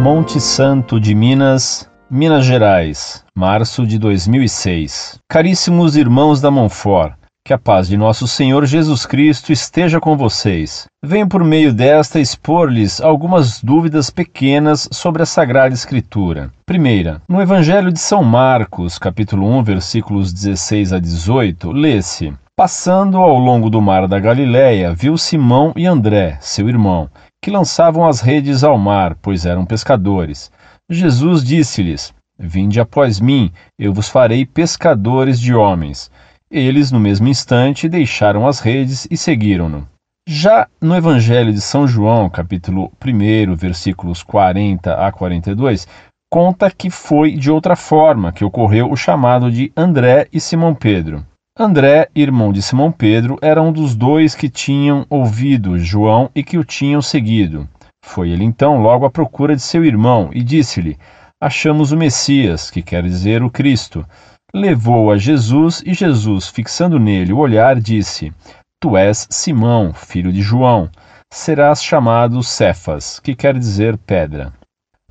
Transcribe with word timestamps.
Monte 0.00 0.40
Santo 0.40 1.00
de 1.00 1.12
Minas, 1.12 1.90
Minas 2.08 2.46
Gerais, 2.46 3.24
março 3.34 3.84
de 3.84 3.98
2006. 3.98 5.18
Caríssimos 5.28 5.96
irmãos 5.96 6.40
da 6.40 6.52
Monfort, 6.52 7.14
que 7.44 7.52
a 7.52 7.58
paz 7.58 7.88
de 7.88 7.96
nosso 7.96 8.28
Senhor 8.28 8.64
Jesus 8.64 9.04
Cristo 9.04 9.52
esteja 9.52 9.98
com 9.98 10.16
vocês. 10.16 10.86
Venho 11.04 11.28
por 11.28 11.42
meio 11.42 11.72
desta 11.72 12.20
expor-lhes 12.20 13.00
algumas 13.00 13.60
dúvidas 13.60 14.08
pequenas 14.08 14.88
sobre 14.92 15.24
a 15.24 15.26
Sagrada 15.26 15.74
Escritura. 15.74 16.50
Primeira, 16.64 17.20
no 17.28 17.42
Evangelho 17.42 17.90
de 17.90 17.98
São 17.98 18.22
Marcos, 18.22 18.98
capítulo 18.98 19.48
1, 19.58 19.64
versículos 19.64 20.32
16 20.32 20.92
a 20.92 21.00
18, 21.00 21.72
lê-se: 21.72 22.32
Passando 22.58 23.18
ao 23.18 23.38
longo 23.38 23.70
do 23.70 23.80
mar 23.80 24.08
da 24.08 24.18
Galiléia, 24.18 24.92
viu 24.92 25.16
Simão 25.16 25.72
e 25.76 25.86
André, 25.86 26.38
seu 26.40 26.68
irmão, 26.68 27.08
que 27.40 27.52
lançavam 27.52 28.04
as 28.04 28.20
redes 28.20 28.64
ao 28.64 28.76
mar, 28.76 29.14
pois 29.22 29.46
eram 29.46 29.64
pescadores. 29.64 30.50
Jesus 30.90 31.44
disse-lhes: 31.44 32.12
Vinde 32.36 32.80
após 32.80 33.20
mim, 33.20 33.52
eu 33.78 33.94
vos 33.94 34.08
farei 34.08 34.44
pescadores 34.44 35.38
de 35.38 35.54
homens. 35.54 36.10
Eles, 36.50 36.90
no 36.90 36.98
mesmo 36.98 37.28
instante, 37.28 37.88
deixaram 37.88 38.44
as 38.44 38.58
redes 38.58 39.06
e 39.08 39.16
seguiram-no. 39.16 39.86
Já 40.28 40.66
no 40.82 40.96
Evangelho 40.96 41.52
de 41.52 41.60
São 41.60 41.86
João, 41.86 42.28
capítulo 42.28 42.90
1, 43.00 43.54
versículos 43.54 44.24
40 44.24 44.94
a 44.94 45.12
42, 45.12 45.86
conta 46.28 46.72
que 46.72 46.90
foi 46.90 47.36
de 47.36 47.52
outra 47.52 47.76
forma 47.76 48.32
que 48.32 48.44
ocorreu 48.44 48.90
o 48.90 48.96
chamado 48.96 49.48
de 49.48 49.72
André 49.76 50.26
e 50.32 50.40
Simão 50.40 50.74
Pedro. 50.74 51.24
André, 51.58 52.08
irmão 52.14 52.52
de 52.52 52.62
Simão 52.62 52.92
Pedro, 52.92 53.36
era 53.42 53.60
um 53.60 53.72
dos 53.72 53.96
dois 53.96 54.34
que 54.34 54.48
tinham 54.48 55.04
ouvido 55.10 55.76
João 55.76 56.30
e 56.32 56.44
que 56.44 56.56
o 56.56 56.62
tinham 56.62 57.02
seguido. 57.02 57.68
Foi 58.04 58.30
ele 58.30 58.44
então 58.44 58.80
logo 58.80 59.04
à 59.04 59.10
procura 59.10 59.56
de 59.56 59.62
seu 59.62 59.84
irmão 59.84 60.30
e 60.32 60.42
disse-lhe: 60.42 60.96
Achamos 61.40 61.90
o 61.90 61.96
Messias, 61.96 62.70
que 62.70 62.80
quer 62.80 63.02
dizer 63.02 63.42
o 63.42 63.50
Cristo 63.50 64.06
levou 64.54 65.10
a 65.10 65.18
Jesus 65.18 65.82
e 65.84 65.92
Jesus, 65.92 66.48
fixando 66.48 66.98
nele 66.98 67.32
o 67.32 67.38
olhar, 67.38 67.78
disse: 67.80 68.32
Tu 68.80 68.96
és 68.96 69.26
Simão, 69.28 69.92
filho 69.92 70.32
de 70.32 70.40
João, 70.40 70.88
serás 71.32 71.82
chamado 71.82 72.42
Cefas, 72.42 73.20
que 73.20 73.34
quer 73.34 73.58
dizer 73.58 73.98
pedra. 73.98 74.52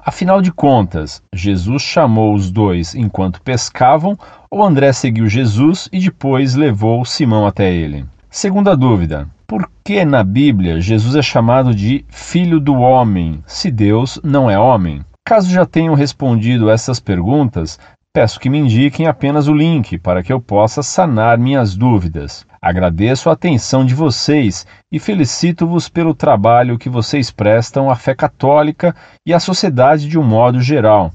Afinal 0.10 0.42
de 0.42 0.54
contas, 0.54 1.22
Jesus 1.34 1.82
chamou 1.82 2.34
os 2.34 2.50
dois 2.50 2.96
enquanto 2.96 3.42
pescavam, 3.42 4.18
ou 4.50 4.64
André 4.64 4.94
seguiu 4.94 5.28
Jesus 5.28 5.90
e 5.92 6.00
depois 6.00 6.56
levou 6.56 7.04
Simão 7.04 7.46
até 7.46 7.74
ele? 7.74 8.06
Segunda 8.30 8.74
dúvida: 8.74 9.28
por 9.46 9.70
que 9.84 10.06
na 10.06 10.24
Bíblia 10.24 10.80
Jesus 10.80 11.14
é 11.14 11.22
chamado 11.22 11.76
de 11.76 12.06
Filho 12.08 12.58
do 12.58 12.76
Homem, 12.76 13.44
se 13.46 13.70
Deus 13.70 14.18
não 14.24 14.50
é 14.50 14.58
homem? 14.58 15.02
Caso 15.26 15.52
já 15.52 15.66
tenham 15.66 15.94
respondido 15.94 16.70
essas 16.70 17.02
perguntas, 17.02 17.78
Peço 18.14 18.40
que 18.40 18.50
me 18.50 18.58
indiquem 18.58 19.06
apenas 19.06 19.48
o 19.48 19.54
link 19.54 19.98
para 20.00 20.24
que 20.24 20.34
eu 20.34 20.42
possa 20.42 20.82
sanar 20.82 21.38
minhas 21.38 21.76
dúvidas. 21.76 22.46
Agradeço 22.62 23.30
a 23.30 23.34
atenção 23.34 23.86
de 23.86 23.94
vocês 23.94 24.66
e 24.92 25.00
felicito-vos 25.00 25.88
pelo 25.88 26.16
trabalho 26.16 26.78
que 26.78 26.90
vocês 26.90 27.30
prestam 27.30 27.90
à 27.90 27.96
fé 27.96 28.16
católica 28.16 28.96
e 29.26 29.34
à 29.34 29.40
sociedade 29.40 30.10
de 30.10 30.18
um 30.18 30.24
modo 30.24 30.60
geral. 30.62 31.12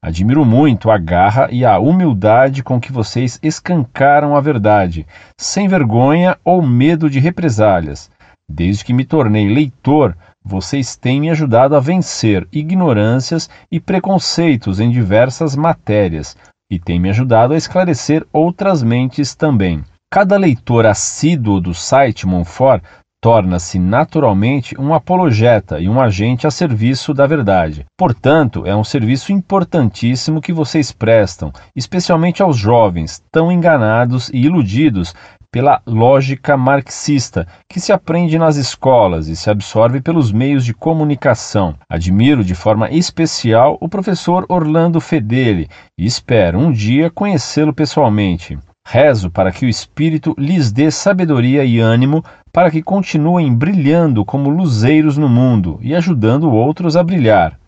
Admiro 0.00 0.44
muito 0.44 0.90
a 0.90 0.96
garra 0.96 1.48
e 1.50 1.64
a 1.64 1.78
humildade 1.78 2.62
com 2.62 2.80
que 2.80 2.92
vocês 2.92 3.38
escancaram 3.42 4.36
a 4.36 4.40
verdade, 4.40 5.06
sem 5.36 5.68
vergonha 5.68 6.38
ou 6.44 6.62
medo 6.62 7.10
de 7.10 7.18
represálias. 7.18 8.10
Desde 8.48 8.84
que 8.84 8.94
me 8.94 9.04
tornei 9.04 9.48
leitor, 9.48 10.16
vocês 10.44 10.96
têm 10.96 11.20
me 11.20 11.30
ajudado 11.30 11.76
a 11.76 11.80
vencer 11.80 12.46
ignorâncias 12.52 13.50
e 13.70 13.78
preconceitos 13.78 14.80
em 14.80 14.90
diversas 14.90 15.54
matérias 15.54 16.36
e 16.70 16.78
têm 16.78 17.00
me 17.00 17.10
ajudado 17.10 17.54
a 17.54 17.56
esclarecer 17.56 18.26
outras 18.32 18.82
mentes 18.82 19.34
também. 19.34 19.84
Cada 20.10 20.36
leitor 20.36 20.86
assíduo 20.86 21.60
do 21.60 21.74
site 21.74 22.26
Monfort 22.26 22.82
torna-se 23.20 23.78
naturalmente 23.78 24.80
um 24.80 24.94
apologeta 24.94 25.80
e 25.80 25.88
um 25.88 26.00
agente 26.00 26.46
a 26.46 26.50
serviço 26.50 27.12
da 27.12 27.26
verdade. 27.26 27.84
Portanto, 27.96 28.64
é 28.64 28.74
um 28.76 28.84
serviço 28.84 29.32
importantíssimo 29.32 30.40
que 30.40 30.52
vocês 30.52 30.92
prestam, 30.92 31.52
especialmente 31.74 32.42
aos 32.42 32.56
jovens, 32.56 33.22
tão 33.32 33.50
enganados 33.50 34.28
e 34.28 34.38
iludidos 34.38 35.14
pela 35.50 35.80
lógica 35.86 36.56
marxista, 36.56 37.46
que 37.68 37.80
se 37.80 37.90
aprende 37.90 38.38
nas 38.38 38.56
escolas 38.56 39.28
e 39.28 39.36
se 39.36 39.48
absorve 39.48 40.00
pelos 40.00 40.30
meios 40.30 40.64
de 40.64 40.74
comunicação. 40.74 41.74
Admiro 41.88 42.44
de 42.44 42.54
forma 42.54 42.90
especial 42.90 43.78
o 43.80 43.88
professor 43.88 44.44
Orlando 44.48 45.00
Fedeli 45.00 45.68
e 45.96 46.04
espero 46.04 46.58
um 46.58 46.70
dia 46.70 47.10
conhecê-lo 47.10 47.72
pessoalmente. 47.72 48.58
Rezo 48.86 49.30
para 49.30 49.50
que 49.50 49.66
o 49.66 49.68
Espírito 49.68 50.34
lhes 50.38 50.70
dê 50.70 50.90
sabedoria 50.90 51.64
e 51.64 51.78
ânimo 51.78 52.24
para 52.52 52.70
que 52.70 52.82
continuem 52.82 53.54
brilhando 53.54 54.24
como 54.24 54.50
luzeiros 54.50 55.16
no 55.16 55.28
mundo 55.28 55.78
e 55.82 55.94
ajudando 55.94 56.50
outros 56.50 56.96
a 56.96 57.02
brilhar. 57.02 57.58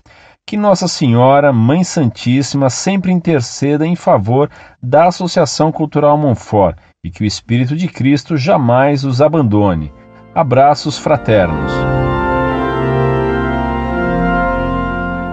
Que 0.46 0.56
Nossa 0.56 0.88
Senhora, 0.88 1.52
Mãe 1.52 1.84
Santíssima, 1.84 2.68
sempre 2.68 3.12
interceda 3.12 3.86
em 3.86 3.94
favor 3.94 4.50
da 4.82 5.06
Associação 5.06 5.70
Cultural 5.70 6.16
Monfort 6.18 6.76
e 7.02 7.10
que 7.10 7.22
o 7.22 7.26
Espírito 7.26 7.74
de 7.74 7.88
Cristo 7.88 8.36
jamais 8.36 9.04
os 9.04 9.22
abandone. 9.22 9.90
Abraços 10.34 10.98
fraternos. 10.98 11.72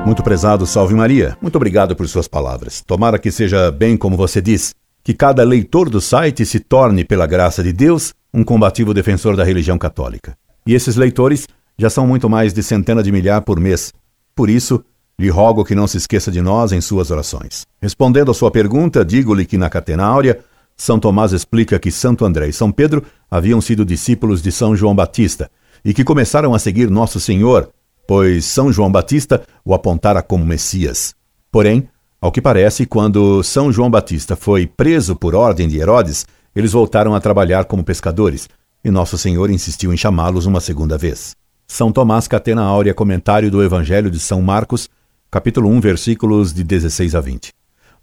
Muito 0.05 0.23
prezado, 0.23 0.65
salve 0.65 0.95
Maria. 0.95 1.37
Muito 1.41 1.57
obrigado 1.57 1.93
por 1.93 2.07
suas 2.07 2.27
palavras. 2.27 2.81
Tomara 2.81 3.19
que 3.19 3.29
seja 3.29 3.69
bem 3.69 3.97
como 3.97 4.15
você 4.15 4.41
diz, 4.41 4.73
que 5.03 5.13
cada 5.13 5.43
leitor 5.43 5.89
do 5.89 5.99
site 5.99 6.45
se 6.45 6.61
torne, 6.61 7.03
pela 7.03 7.27
graça 7.27 7.61
de 7.61 7.73
Deus, 7.73 8.13
um 8.33 8.43
combativo 8.43 8.93
defensor 8.93 9.35
da 9.35 9.43
religião 9.43 9.77
católica. 9.77 10.37
E 10.65 10.73
esses 10.73 10.95
leitores 10.95 11.47
já 11.77 11.89
são 11.89 12.07
muito 12.07 12.29
mais 12.29 12.53
de 12.53 12.63
centena 12.63 13.03
de 13.03 13.11
milhar 13.11 13.41
por 13.41 13.59
mês. 13.59 13.93
Por 14.33 14.49
isso, 14.49 14.83
lhe 15.19 15.29
rogo 15.29 15.65
que 15.65 15.75
não 15.75 15.87
se 15.87 15.97
esqueça 15.97 16.31
de 16.31 16.41
nós 16.41 16.71
em 16.71 16.79
suas 16.79 17.11
orações. 17.11 17.65
Respondendo 17.81 18.31
à 18.31 18.33
sua 18.33 18.51
pergunta, 18.51 19.03
digo-lhe 19.03 19.45
que 19.45 19.57
na 19.57 19.69
Catena 19.69 20.05
Áurea 20.05 20.39
são 20.77 20.99
Tomás 20.99 21.33
explica 21.33 21.79
que 21.79 21.91
Santo 21.91 22.23
André 22.23 22.47
e 22.47 22.53
São 22.53 22.71
Pedro 22.71 23.03
haviam 23.29 23.59
sido 23.59 23.83
discípulos 23.83 24.41
de 24.43 24.51
São 24.51 24.75
João 24.75 24.95
Batista 24.95 25.49
e 25.83 25.93
que 25.93 26.03
começaram 26.03 26.53
a 26.53 26.59
seguir 26.59 26.89
Nosso 26.89 27.19
Senhor, 27.19 27.69
pois 28.07 28.45
São 28.45 28.71
João 28.71 28.91
Batista 28.91 29.41
o 29.65 29.73
apontara 29.73 30.21
como 30.21 30.45
Messias. 30.45 31.15
Porém, 31.51 31.89
ao 32.21 32.31
que 32.31 32.41
parece, 32.41 32.85
quando 32.85 33.41
São 33.41 33.71
João 33.71 33.89
Batista 33.89 34.35
foi 34.35 34.67
preso 34.67 35.15
por 35.15 35.33
ordem 35.33 35.67
de 35.67 35.79
Herodes, 35.79 36.27
eles 36.55 36.71
voltaram 36.71 37.15
a 37.15 37.19
trabalhar 37.19 37.65
como 37.65 37.83
pescadores 37.83 38.47
e 38.83 38.91
Nosso 38.91 39.17
Senhor 39.17 39.49
insistiu 39.49 39.91
em 39.91 39.97
chamá-los 39.97 40.45
uma 40.45 40.61
segunda 40.61 40.97
vez. 40.97 41.35
São 41.67 41.91
Tomás 41.91 42.27
Catena 42.27 42.61
Áurea, 42.61 42.93
comentário 42.93 43.51
do 43.51 43.61
Evangelho 43.63 44.09
de 44.09 44.19
São 44.19 44.41
Marcos, 44.41 44.89
capítulo 45.29 45.69
1, 45.69 45.81
versículos 45.81 46.53
de 46.53 46.63
16 46.63 47.15
a 47.15 47.19
20. 47.19 47.56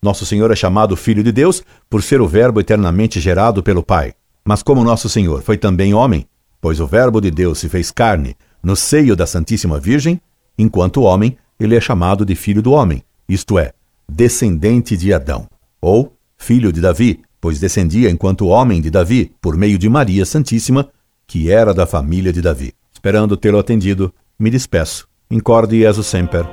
Nosso 0.05 0.27
Senhor 0.27 0.51
é 0.51 0.55
chamado 0.55 0.95
Filho 0.97 1.25
de 1.25 1.33
Deus 1.33 1.63
por 1.89 2.03
ser 2.03 2.21
o 2.21 2.29
Verbo 2.29 2.61
eternamente 2.61 3.19
gerado 3.19 3.63
pelo 3.63 3.83
Pai. 3.83 4.13
Mas 4.45 4.63
como 4.63 4.85
Nosso 4.85 5.09
Senhor 5.09 5.41
foi 5.41 5.57
também 5.57 5.95
homem, 5.95 6.27
pois 6.61 6.79
o 6.79 6.87
Verbo 6.87 7.23
de 7.23 7.31
Deus 7.31 7.59
se 7.59 7.71
fez 7.71 7.91
carne 7.91 8.37
no 8.63 8.77
seio 8.77 9.17
da 9.17 9.27
Santíssima 9.27 9.81
Virgem, 9.81 10.21
enquanto 10.59 11.01
homem, 11.01 11.39
ele 11.59 11.75
é 11.75 11.81
chamado 11.81 12.23
de 12.23 12.35
Filho 12.35 12.61
do 12.61 12.73
Homem, 12.73 13.03
isto 13.27 13.59
é, 13.59 13.73
descendente 14.07 14.95
de 14.95 15.13
Adão, 15.13 15.47
ou 15.81 16.15
Filho 16.37 16.71
de 16.71 16.83
Davi, 16.83 17.23
pois 17.41 17.59
descendia 17.59 18.11
enquanto 18.11 18.49
homem 18.49 18.83
de 18.83 18.91
Davi, 18.91 19.33
por 19.41 19.57
meio 19.57 19.79
de 19.79 19.89
Maria 19.89 20.27
Santíssima, 20.27 20.91
que 21.27 21.51
era 21.51 21.73
da 21.73 21.87
família 21.87 22.33
de 22.33 22.43
Davi. 22.43 22.75
Esperando 22.93 23.39
tê-lo 23.39 23.59
atendido, 23.59 24.13
me 24.39 24.51
despeço. 24.51 25.09
Incorde 25.31 25.79
Jesus 25.79 26.07
Semper, 26.07 26.47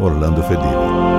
Orlando 0.00 0.42
Fedeli. 0.42 1.15